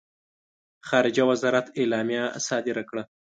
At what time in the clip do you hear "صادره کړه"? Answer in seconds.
2.47-3.03